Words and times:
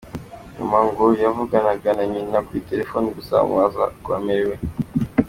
Nyuma 0.55 0.79
ngo 0.87 1.05
yavuganaga 1.23 1.89
na 1.97 2.03
nyina 2.11 2.37
kuri 2.45 2.65
telefone 2.69 3.07
gusa 3.17 3.33
amubaza 3.37 3.83
uko 3.97 4.09
amerewe. 4.19 4.55